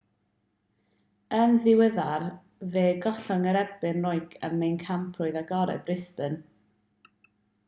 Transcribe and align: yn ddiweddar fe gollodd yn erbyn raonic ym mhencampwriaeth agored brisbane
yn 1.39 1.51
ddiweddar 1.65 2.25
fe 2.77 2.85
gollodd 3.05 3.35
yn 3.51 3.51
erbyn 3.53 4.01
raonic 4.07 4.35
ym 4.49 4.57
mhencampwriaeth 4.63 5.39
agored 5.45 5.87
brisbane 5.91 7.17